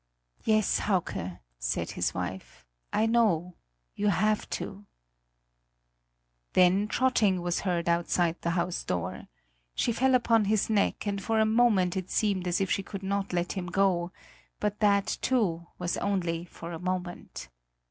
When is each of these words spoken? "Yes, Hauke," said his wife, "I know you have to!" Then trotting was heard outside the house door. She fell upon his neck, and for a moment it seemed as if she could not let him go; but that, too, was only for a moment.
"Yes, 0.43 0.79
Hauke," 0.79 1.13
said 1.59 1.91
his 1.91 2.11
wife, 2.11 2.65
"I 2.91 3.05
know 3.05 3.53
you 3.93 4.07
have 4.07 4.49
to!" 4.49 4.87
Then 6.53 6.87
trotting 6.87 7.43
was 7.43 7.59
heard 7.59 7.87
outside 7.87 8.41
the 8.41 8.49
house 8.57 8.83
door. 8.83 9.27
She 9.75 9.91
fell 9.91 10.15
upon 10.15 10.45
his 10.45 10.71
neck, 10.71 11.05
and 11.05 11.21
for 11.21 11.39
a 11.39 11.45
moment 11.45 11.95
it 11.95 12.09
seemed 12.09 12.47
as 12.47 12.59
if 12.59 12.71
she 12.71 12.81
could 12.81 13.03
not 13.03 13.31
let 13.31 13.51
him 13.51 13.67
go; 13.67 14.11
but 14.59 14.79
that, 14.79 15.05
too, 15.21 15.67
was 15.77 15.97
only 15.97 16.45
for 16.45 16.71
a 16.71 16.79
moment. 16.79 17.49